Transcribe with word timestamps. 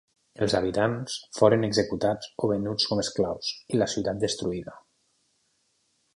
Els 0.43 0.53
habitants 0.59 1.17
foren 1.39 1.67
executats 1.67 2.31
o 2.47 2.49
venuts 2.53 2.89
com 2.93 3.03
esclaus 3.05 3.53
i 3.75 3.83
la 3.83 3.91
ciutat 3.95 4.25
destruïda. 4.27 4.77